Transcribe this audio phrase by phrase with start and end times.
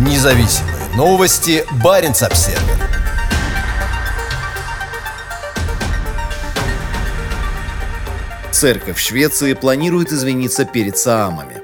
[0.00, 1.62] Независимые новости.
[1.84, 2.60] Барин обсерва
[8.50, 11.60] Церковь Швеции планирует извиниться перед Саамами.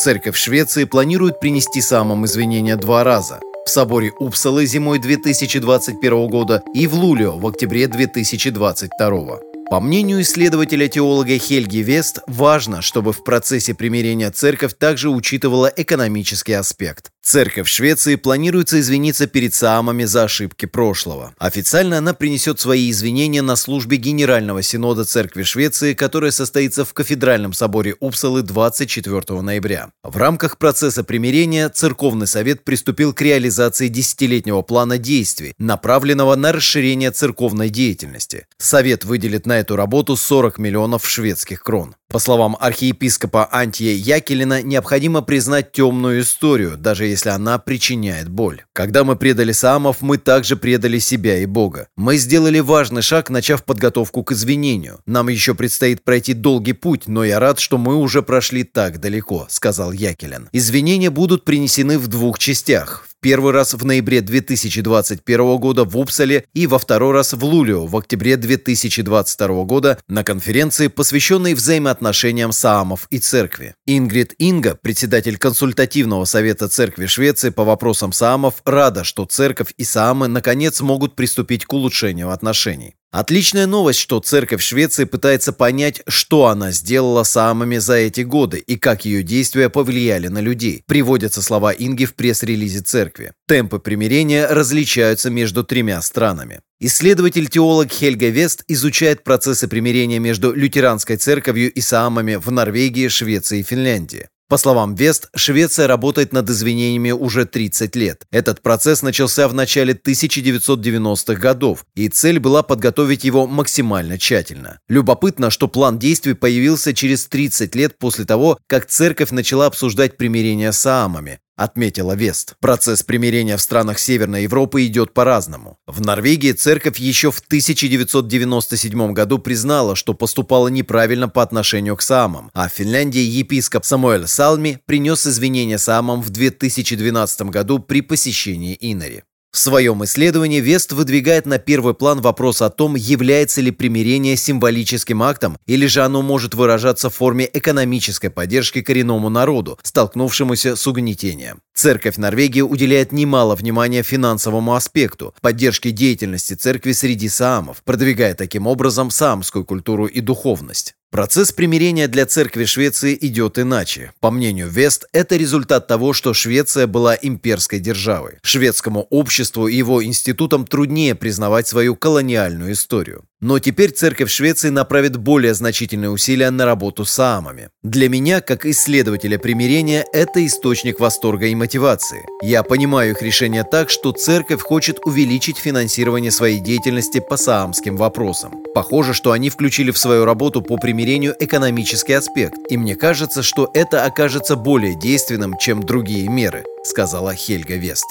[0.00, 6.88] Церковь Швеции планирует принести Саамам извинения два раза– в соборе Упсалы зимой 2021 года и
[6.88, 9.55] в Лулио в октябре 2022.
[9.68, 17.10] По мнению исследователя-теолога Хельги Вест, важно, чтобы в процессе примирения церковь также учитывала экономический аспект.
[17.20, 21.34] Церковь Швеции планируется извиниться перед Саамами за ошибки прошлого.
[21.38, 27.52] Официально она принесет свои извинения на службе Генерального Синода Церкви Швеции, которая состоится в Кафедральном
[27.52, 29.90] соборе Упсалы 24 ноября.
[30.04, 37.10] В рамках процесса примирения Церковный Совет приступил к реализации десятилетнего плана действий, направленного на расширение
[37.10, 38.46] церковной деятельности.
[38.58, 41.94] Совет выделит на эту работу 40 миллионов шведских крон.
[42.08, 48.62] По словам архиепископа Антия Якелина, необходимо признать темную историю, даже если она причиняет боль.
[48.72, 51.88] Когда мы предали Саамов, мы также предали себя и Бога.
[51.96, 55.00] Мы сделали важный шаг, начав подготовку к извинению.
[55.04, 59.46] Нам еще предстоит пройти долгий путь, но я рад, что мы уже прошли так далеко,
[59.50, 60.48] сказал Якелин.
[60.52, 66.66] Извинения будут принесены в двух частях первый раз в ноябре 2021 года в Упсале и
[66.66, 73.18] во второй раз в Лулио в октябре 2022 года на конференции, посвященной взаимоотношениям Саамов и
[73.18, 73.74] церкви.
[73.86, 80.28] Ингрид Инга, председатель консультативного совета церкви Швеции по вопросам Саамов, рада, что церковь и Саамы
[80.28, 82.94] наконец могут приступить к улучшению отношений.
[83.16, 88.76] Отличная новость, что церковь Швеции пытается понять, что она сделала самыми за эти годы и
[88.76, 93.32] как ее действия повлияли на людей, приводятся слова Инги в пресс-релизе церкви.
[93.48, 96.60] Темпы примирения различаются между тремя странами.
[96.78, 103.62] Исследователь-теолог Хельга Вест изучает процессы примирения между лютеранской церковью и саамами в Норвегии, Швеции и
[103.62, 104.28] Финляндии.
[104.48, 108.26] По словам Вест, Швеция работает над извинениями уже 30 лет.
[108.30, 114.78] Этот процесс начался в начале 1990-х годов, и цель была подготовить его максимально тщательно.
[114.88, 120.70] Любопытно, что план действий появился через 30 лет после того, как церковь начала обсуждать примирение
[120.70, 122.54] с Саамами, отметила Вест.
[122.60, 125.78] Процесс примирения в странах Северной Европы идет по-разному.
[125.86, 132.50] В Норвегии церковь еще в 1997 году признала, что поступала неправильно по отношению к саамам,
[132.54, 139.22] а в Финляндии епископ Самуэль Салми принес извинения саамам в 2012 году при посещении Инари.
[139.56, 145.22] В своем исследовании Вест выдвигает на первый план вопрос о том, является ли примирение символическим
[145.22, 151.62] актом или же оно может выражаться в форме экономической поддержки коренному народу, столкнувшемуся с угнетением.
[151.74, 159.10] Церковь Норвегии уделяет немало внимания финансовому аспекту, поддержке деятельности церкви среди саамов, продвигая таким образом
[159.10, 160.96] саамскую культуру и духовность.
[161.10, 164.12] Процесс примирения для церкви Швеции идет иначе.
[164.20, 168.38] По мнению Вест, это результат того, что Швеция была имперской державой.
[168.42, 173.24] Шведскому обществу и его институтам труднее признавать свою колониальную историю.
[173.40, 177.68] Но теперь церковь Швеции направит более значительные усилия на работу с саамами.
[177.82, 182.24] Для меня, как исследователя примирения, это источник восторга и мотивации.
[182.42, 188.64] Я понимаю их решение так, что церковь хочет увеличить финансирование своей деятельности по саамским вопросам.
[188.74, 193.70] Похоже, что они включили в свою работу по примирению экономический аспект, и мне кажется, что
[193.74, 198.06] это окажется более действенным, чем другие меры, сказала Хельга Вест.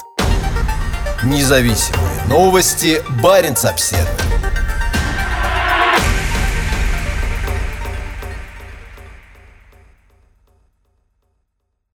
[1.24, 3.02] Независимые новости.
[3.20, 4.35] Барин обседный.